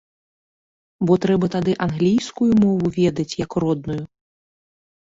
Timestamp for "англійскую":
1.89-2.49